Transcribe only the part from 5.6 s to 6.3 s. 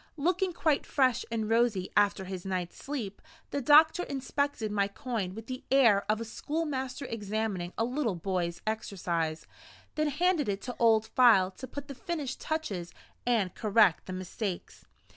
air of a